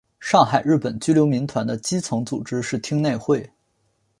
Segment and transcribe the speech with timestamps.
[0.19, 3.47] 上海日本居留民团的基层组织是町内会。